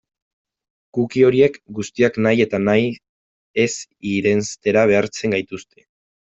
[0.97, 2.87] Cookie horiek guztiak nahi eta nahi
[3.65, 3.67] ez
[4.15, 5.87] irenstera behartzen gaituzte.